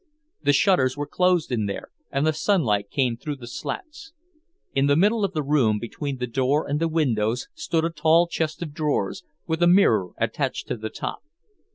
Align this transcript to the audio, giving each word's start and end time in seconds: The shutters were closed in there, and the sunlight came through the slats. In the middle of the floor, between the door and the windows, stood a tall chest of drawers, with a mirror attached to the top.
The 0.41 0.51
shutters 0.51 0.97
were 0.97 1.05
closed 1.05 1.51
in 1.51 1.67
there, 1.67 1.91
and 2.09 2.25
the 2.25 2.33
sunlight 2.33 2.89
came 2.89 3.15
through 3.17 3.35
the 3.35 3.45
slats. 3.45 4.13
In 4.73 4.87
the 4.87 4.95
middle 4.95 5.23
of 5.23 5.33
the 5.33 5.43
floor, 5.43 5.75
between 5.79 6.17
the 6.17 6.25
door 6.25 6.67
and 6.67 6.79
the 6.79 6.87
windows, 6.87 7.49
stood 7.53 7.85
a 7.85 7.91
tall 7.91 8.25
chest 8.25 8.63
of 8.63 8.73
drawers, 8.73 9.21
with 9.45 9.61
a 9.61 9.67
mirror 9.67 10.09
attached 10.17 10.67
to 10.69 10.75
the 10.77 10.89
top. 10.89 11.19